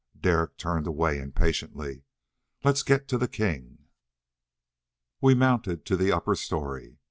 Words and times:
Derek 0.19 0.57
turned 0.57 0.87
away 0.87 1.19
impatiently. 1.19 2.05
"Let's 2.63 2.81
get 2.81 3.07
to 3.09 3.19
the 3.19 3.27
king." 3.27 3.85
We 5.21 5.35
mounted 5.35 5.85
to 5.85 5.95
the 5.95 6.11
upper 6.11 6.33
story. 6.33 6.97